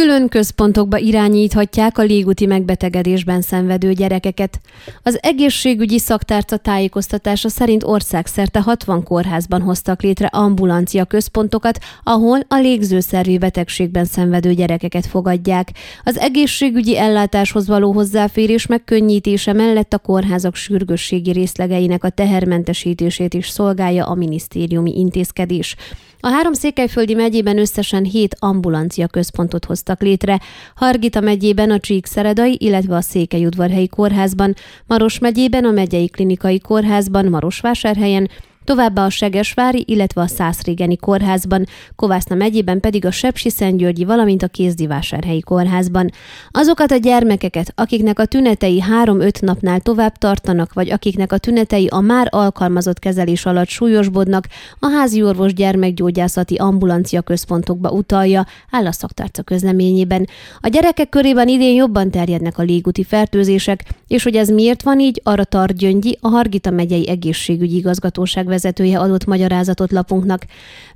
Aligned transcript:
Külön 0.00 0.28
központokba 0.28 0.98
irányíthatják 0.98 1.98
a 1.98 2.02
légúti 2.02 2.46
megbetegedésben 2.46 3.42
szenvedő 3.42 3.92
gyerekeket. 3.92 4.60
Az 5.02 5.18
egészségügyi 5.22 5.98
szaktárca 5.98 6.56
tájékoztatása 6.56 7.48
szerint 7.48 7.84
országszerte 7.84 8.60
60 8.60 9.02
kórházban 9.02 9.60
hoztak 9.62 10.02
létre 10.02 10.26
ambulancia 10.26 11.04
központokat, 11.04 11.78
ahol 12.02 12.38
a 12.48 12.56
légzőszervi 12.56 13.38
betegségben 13.38 14.04
szenvedő 14.04 14.54
gyerekeket 14.54 15.06
fogadják. 15.06 15.70
Az 16.04 16.18
egészségügyi 16.18 16.98
ellátáshoz 16.98 17.66
való 17.66 17.92
hozzáférés 17.92 18.66
megkönnyítése 18.66 19.52
mellett 19.52 19.92
a 19.92 19.98
kórházak 19.98 20.54
sürgősségi 20.54 21.30
részlegeinek 21.30 22.04
a 22.04 22.10
tehermentesítését 22.10 23.34
is 23.34 23.48
szolgálja 23.48 24.06
a 24.06 24.14
minisztériumi 24.14 24.98
intézkedés. 24.98 25.76
A 26.20 26.28
három 26.28 26.52
székelyföldi 26.52 27.14
megyében 27.14 27.58
összesen 27.58 28.04
hét 28.04 28.36
ambulancia 28.38 29.06
központot 29.06 29.64
hoztak 29.64 29.83
létre. 30.00 30.40
Hargita 30.74 31.20
megyében 31.20 31.70
a 31.70 31.78
Csíkszeredai, 31.78 32.56
illetve 32.60 32.96
a 32.96 33.00
Székelyudvarhelyi 33.00 33.88
kórházban, 33.88 34.54
Maros 34.86 35.18
megyében 35.18 35.64
a 35.64 35.70
megyei 35.70 36.08
klinikai 36.08 36.58
kórházban, 36.58 37.26
Marosvásárhelyen, 37.26 38.28
Továbbá 38.64 39.04
a 39.04 39.10
Segesvári, 39.10 39.84
illetve 39.86 40.20
a 40.20 40.26
Szászrégeni 40.26 40.96
kórházban, 40.96 41.66
Kovászna 41.96 42.34
megyében 42.34 42.80
pedig 42.80 43.04
a 43.04 43.10
Sepsi 43.10 43.50
Szentgyörgyi, 43.50 44.04
valamint 44.04 44.42
a 44.42 44.48
Kézdivásárhelyi 44.48 45.40
kórházban. 45.40 46.10
Azokat 46.50 46.90
a 46.90 46.96
gyermekeket, 46.96 47.72
akiknek 47.74 48.18
a 48.18 48.24
tünetei 48.24 48.82
3-5 49.04 49.42
napnál 49.42 49.80
tovább 49.80 50.16
tartanak, 50.16 50.72
vagy 50.72 50.90
akiknek 50.90 51.32
a 51.32 51.38
tünetei 51.38 51.86
a 51.86 52.00
már 52.00 52.28
alkalmazott 52.30 52.98
kezelés 52.98 53.46
alatt 53.46 53.68
súlyosbodnak, 53.68 54.46
a 54.78 54.88
házi 54.88 55.22
orvos 55.22 55.52
gyermekgyógyászati 55.52 56.54
ambulancia 56.54 57.22
központokba 57.22 57.90
utalja, 57.90 58.46
áll 58.70 58.86
a 58.86 58.92
szaktárca 58.92 59.42
közleményében. 59.42 60.28
A 60.60 60.68
gyerekek 60.68 61.08
körében 61.08 61.48
idén 61.48 61.74
jobban 61.74 62.10
terjednek 62.10 62.58
a 62.58 62.62
légúti 62.62 63.04
fertőzések, 63.04 63.84
és 64.08 64.22
hogy 64.22 64.36
ez 64.36 64.48
miért 64.48 64.82
van 64.82 65.00
így, 65.00 65.20
arra 65.24 65.44
tart 65.44 65.76
Gyöngyi, 65.76 66.18
a 66.20 66.28
Hargita 66.28 66.70
megyei 66.70 67.08
egészségügyi 67.08 67.76
igazgatóság 67.76 68.52
vezetője 68.54 68.98
adott 68.98 69.24
magyarázatot 69.24 69.92
lapunknak. 69.92 70.42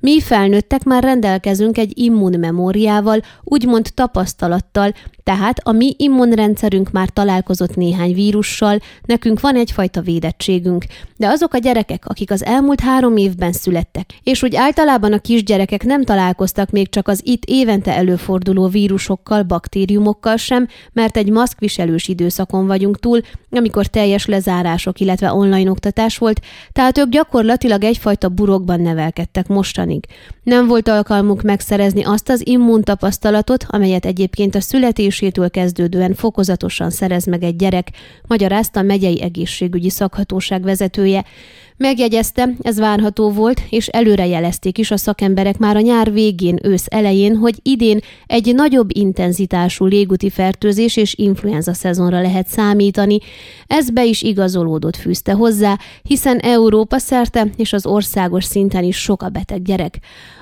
Mi 0.01 0.21
felnőttek 0.21 0.85
már 0.85 1.03
rendelkezünk 1.03 1.79
egy 1.79 1.93
immunmemóriával, 1.95 3.21
úgymond 3.43 3.87
tapasztalattal, 3.95 4.93
tehát 5.25 5.59
a 5.63 5.73
mi 5.73 5.95
immunrendszerünk 5.97 6.91
már 6.91 7.09
találkozott 7.09 7.77
néhány 7.77 8.15
vírussal, 8.15 8.79
nekünk 9.05 9.41
van 9.41 9.57
egyfajta 9.57 10.01
védettségünk. 10.01 10.85
De 11.17 11.29
azok 11.29 11.55
a 11.55 11.59
gyerekek, 11.59 12.07
akik 12.07 12.31
az 12.31 12.45
elmúlt 12.45 12.81
három 12.81 13.17
évben 13.17 13.53
születtek, 13.53 14.11
és 14.23 14.43
úgy 14.43 14.57
általában 14.57 15.13
a 15.13 15.19
kisgyerekek 15.19 15.85
nem 15.85 16.05
találkoztak 16.05 16.71
még 16.71 16.89
csak 16.89 17.09
az 17.09 17.21
itt 17.25 17.43
évente 17.45 17.97
előforduló 17.97 18.67
vírusokkal, 18.67 19.43
baktériumokkal 19.43 20.37
sem, 20.37 20.67
mert 20.93 21.17
egy 21.17 21.31
maszkviselős 21.31 22.09
időszakon 22.09 22.67
vagyunk 22.67 22.99
túl, 22.99 23.21
amikor 23.51 23.87
teljes 23.87 24.27
lezárások, 24.27 25.01
illetve 25.01 25.33
online 25.33 25.71
oktatás 25.71 26.19
volt, 26.19 26.41
tehát 26.73 26.99
ők 26.99 27.09
gyakorlatilag 27.09 27.48
egyfajta 27.85 28.29
burokban 28.29 28.81
nevelkedtek 28.81 29.47
mostanig. 29.47 30.05
Nem 30.43 30.67
volt 30.67 30.89
alkalmuk 30.89 31.43
megszerezni 31.43 32.05
azt 32.05 32.29
az 32.29 32.47
immuntapasztalatot, 32.47 33.65
amelyet 33.69 34.07
egyébként 34.07 34.55
a 34.55 34.61
születésétől 34.61 35.51
kezdődően 35.51 36.15
fokozatosan 36.15 36.91
szerez 36.91 37.25
meg 37.25 37.43
egy 37.43 37.57
gyerek, 37.57 37.89
magyarázta 38.27 38.81
a 38.81 38.83
megyei 38.83 39.23
egészségügyi 39.23 39.91
szakhatóság 39.91 40.63
vezetője. 40.63 41.25
Megjegyezte, 41.79 42.55
ez 42.63 42.79
várható 42.79 43.31
volt, 43.31 43.63
és 43.71 43.87
előrejelezték 43.87 44.79
is 44.79 44.91
a 44.91 44.97
szakemberek 44.97 45.59
már 45.59 45.77
a 45.77 45.81
nyár 45.81 46.13
végén, 46.13 46.59
ősz 46.63 46.87
elején, 46.89 47.37
hogy 47.37 47.59
idén 47.63 48.01
egy 48.27 48.55
nagyobb 48.55 48.97
intenzitású 48.97 49.85
légúti 49.85 50.31
fertőzés 50.31 50.97
és 50.97 51.15
influenza 51.15 51.73
szezonra 51.73 52.21
lehet 52.21 52.49
számítani. 52.49 53.19
Ez 53.67 53.91
be 53.91 54.05
is 54.05 54.23
igazolódott 54.23 54.97
fűzte 54.97 55.33
hozzá, 55.33 55.79
hiszen 56.03 56.39
Európa 56.39 56.99
szerte 56.99 57.47
és 57.57 57.73
az 57.73 57.87
országos 57.87 58.45
szinten 58.45 58.85
is 58.85 58.97
sok 58.97 59.23
a 59.23 59.29
beteg 59.29 59.63
gyerek. 59.63 59.99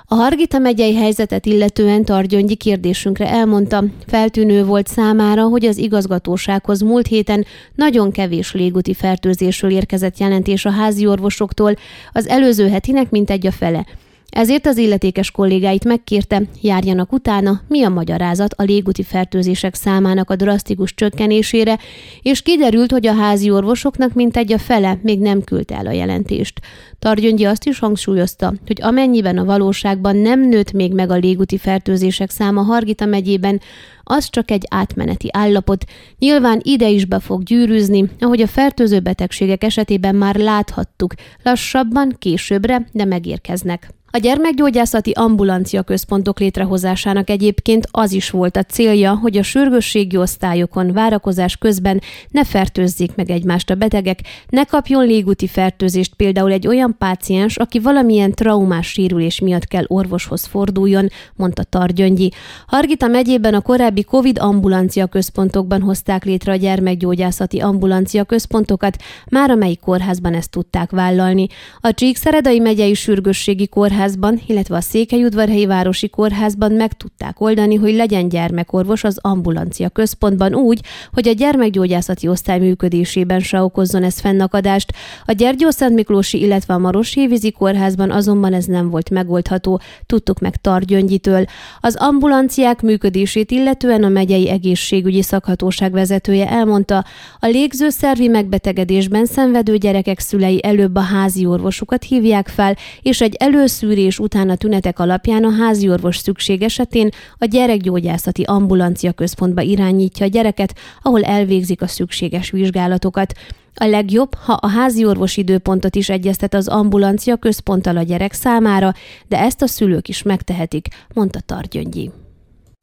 A 0.08 0.14
Hargita 0.14 0.58
megyei 0.58 0.94
helyzetet 0.94 1.46
illetően 1.46 2.04
Targyöngyi 2.04 2.54
kérdésünkre 2.54 3.30
elmondta, 3.30 3.84
feltűnő 4.06 4.64
volt 4.64 4.86
számára, 4.86 5.42
hogy 5.42 5.64
az 5.64 5.76
igazgatósághoz 5.76 6.80
múlt 6.80 7.06
héten 7.06 7.44
nagyon 7.74 8.10
kevés 8.10 8.52
légúti 8.52 8.94
fertőzésről 8.94 9.70
érkezett 9.70 10.18
jelentés 10.18 10.64
a 10.64 10.70
házi 10.70 11.06
orvosoktól, 11.26 11.74
az 12.12 12.28
előző 12.28 12.68
hetinek 12.68 13.10
mintegy 13.10 13.46
a 13.46 13.52
fele. 13.52 13.86
Ezért 14.30 14.66
az 14.66 14.76
illetékes 14.76 15.30
kollégáit 15.30 15.84
megkérte, 15.84 16.42
járjanak 16.62 17.12
utána, 17.12 17.60
mi 17.68 17.82
a 17.82 17.88
magyarázat 17.88 18.52
a 18.52 18.62
légúti 18.62 19.02
fertőzések 19.02 19.74
számának 19.74 20.30
a 20.30 20.36
drasztikus 20.36 20.94
csökkenésére, 20.94 21.78
és 22.22 22.42
kiderült, 22.42 22.90
hogy 22.90 23.06
a 23.06 23.14
házi 23.14 23.50
orvosoknak 23.50 24.12
mintegy 24.12 24.52
a 24.52 24.58
fele 24.58 24.98
még 25.02 25.20
nem 25.20 25.42
küldte 25.42 25.76
el 25.76 25.86
a 25.86 25.92
jelentést. 25.92 26.60
Targyöngyi 26.98 27.44
azt 27.44 27.66
is 27.66 27.78
hangsúlyozta, 27.78 28.54
hogy 28.66 28.82
amennyiben 28.82 29.38
a 29.38 29.44
valóságban 29.44 30.16
nem 30.16 30.48
nőtt 30.48 30.72
még 30.72 30.92
meg 30.92 31.10
a 31.10 31.16
légúti 31.16 31.58
fertőzések 31.58 32.30
száma 32.30 32.62
Hargita 32.62 33.06
megyében, 33.06 33.60
az 34.02 34.30
csak 34.30 34.50
egy 34.50 34.66
átmeneti 34.70 35.28
állapot, 35.32 35.84
nyilván 36.18 36.60
ide 36.62 36.88
is 36.88 37.04
be 37.04 37.20
fog 37.20 37.42
gyűrűzni, 37.42 38.10
ahogy 38.20 38.40
a 38.40 38.46
fertőző 38.46 39.00
betegségek 39.00 39.64
esetében 39.64 40.14
már 40.14 40.34
láthattuk, 40.36 41.14
lassabban, 41.42 42.16
későbbre, 42.18 42.88
de 42.92 43.04
megérkeznek. 43.04 43.94
A 44.16 44.18
gyermekgyógyászati 44.18 45.10
ambulancia 45.10 45.82
központok 45.82 46.40
létrehozásának 46.40 47.30
egyébként 47.30 47.88
az 47.90 48.12
is 48.12 48.30
volt 48.30 48.56
a 48.56 48.62
célja, 48.62 49.14
hogy 49.14 49.36
a 49.36 49.42
sürgősségi 49.42 50.16
osztályokon 50.16 50.92
várakozás 50.92 51.56
közben 51.56 52.00
ne 52.30 52.44
fertőzzék 52.44 53.14
meg 53.14 53.30
egymást 53.30 53.70
a 53.70 53.74
betegek, 53.74 54.20
ne 54.48 54.64
kapjon 54.64 55.06
légúti 55.06 55.46
fertőzést 55.46 56.14
például 56.14 56.52
egy 56.52 56.66
olyan 56.66 56.96
páciens, 56.98 57.56
aki 57.56 57.78
valamilyen 57.78 58.32
traumás 58.32 58.86
sérülés 58.86 59.40
miatt 59.40 59.64
kell 59.64 59.84
orvoshoz 59.86 60.44
forduljon, 60.44 61.08
mondta 61.34 61.62
Targyöngyi. 61.62 62.30
Hargita 62.66 63.06
megyében 63.06 63.54
a 63.54 63.60
korábbi 63.60 64.02
COVID 64.02 64.38
ambulancia 64.38 65.06
központokban 65.06 65.80
hozták 65.80 66.24
létre 66.24 66.52
a 66.52 66.56
gyermekgyógyászati 66.56 67.60
ambulancia 67.60 68.24
központokat, 68.24 68.96
már 69.30 69.50
amelyik 69.50 69.80
kórházban 69.80 70.34
ezt 70.34 70.50
tudták 70.50 70.90
vállalni. 70.90 71.46
A 71.80 71.94
Csíkszeredai 71.94 72.58
megyei 72.58 72.94
sürgősségi 72.94 73.68
kórház 73.68 74.04
kórházban, 74.06 74.40
illetve 74.46 74.76
a 74.76 74.80
Székelyudvarhelyi 74.80 75.66
Városi 75.66 76.08
Kórházban 76.08 76.72
meg 76.72 76.92
tudták 76.92 77.40
oldani, 77.40 77.74
hogy 77.74 77.94
legyen 77.94 78.28
gyermekorvos 78.28 79.04
az 79.04 79.18
ambulancia 79.20 79.88
központban 79.88 80.54
úgy, 80.54 80.80
hogy 81.12 81.28
a 81.28 81.32
gyermekgyógyászati 81.32 82.28
osztály 82.28 82.58
működésében 82.58 83.40
se 83.40 83.62
okozzon 83.62 84.02
ez 84.02 84.20
fennakadást. 84.20 84.92
A 85.24 85.32
Gyergyó 85.32 85.70
Szent 85.70 85.94
Miklósi, 85.94 86.40
illetve 86.40 86.74
a 86.74 86.78
Maroshévízi 86.78 87.52
Kórházban 87.52 88.10
azonban 88.10 88.52
ez 88.52 88.64
nem 88.64 88.90
volt 88.90 89.10
megoldható, 89.10 89.80
tudtuk 90.06 90.38
meg 90.38 90.56
Targyöngyitől. 90.56 91.44
Az 91.80 91.96
ambulanciák 91.96 92.82
működését 92.82 93.50
illetően 93.50 94.04
a 94.04 94.08
megyei 94.08 94.48
egészségügyi 94.50 95.22
szakhatóság 95.22 95.92
vezetője 95.92 96.48
elmondta, 96.48 97.04
a 97.40 97.46
légzőszervi 97.46 98.28
megbetegedésben 98.28 99.26
szenvedő 99.26 99.76
gyerekek 99.76 100.18
szülei 100.18 100.60
előbb 100.64 100.96
a 100.96 101.00
házi 101.00 101.46
orvosukat 101.46 102.04
hívják 102.04 102.48
fel, 102.48 102.76
és 103.02 103.20
egy 103.20 103.34
előszűr 103.34 103.85
szűrés 103.86 104.18
után 104.18 104.50
a 104.50 104.56
tünetek 104.56 104.98
alapján 104.98 105.44
a 105.44 105.50
házi 105.50 105.88
orvos 105.88 106.16
szükség 106.16 106.62
esetén 106.62 107.08
a 107.38 107.44
gyerekgyógyászati 107.44 108.42
ambulancia 108.42 109.12
központba 109.12 109.60
irányítja 109.60 110.26
a 110.26 110.28
gyereket, 110.28 110.74
ahol 111.02 111.22
elvégzik 111.22 111.82
a 111.82 111.86
szükséges 111.86 112.50
vizsgálatokat. 112.50 113.32
A 113.74 113.84
legjobb, 113.84 114.34
ha 114.34 114.52
a 114.52 114.68
házi 114.68 115.04
orvos 115.04 115.36
időpontot 115.36 115.94
is 115.94 116.08
egyeztet 116.08 116.54
az 116.54 116.68
ambulancia 116.68 117.36
központtal 117.36 117.96
a 117.96 118.02
gyerek 118.02 118.32
számára, 118.32 118.92
de 119.28 119.38
ezt 119.38 119.62
a 119.62 119.66
szülők 119.66 120.08
is 120.08 120.22
megtehetik, 120.22 120.88
mondta 121.14 121.40
Targyöngyi. 121.40 122.10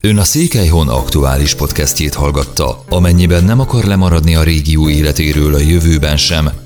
Ön 0.03 0.17
a 0.17 0.23
Székelyhon 0.23 0.87
aktuális 0.87 1.55
podcastjét 1.55 2.13
hallgatta. 2.13 2.83
Amennyiben 2.89 3.43
nem 3.43 3.59
akar 3.59 3.83
lemaradni 3.83 4.35
a 4.35 4.43
régió 4.43 4.89
életéről 4.89 5.53
a 5.53 5.59
jövőben 5.59 6.17
sem, 6.17 6.49